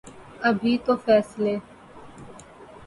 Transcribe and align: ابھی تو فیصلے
ابھی 0.49 0.73
تو 0.85 0.93
فیصلے 1.05 1.55